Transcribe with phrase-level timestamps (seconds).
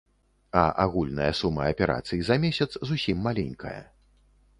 [0.51, 3.79] А агульная сума аперацый за месяц зусім маленькая.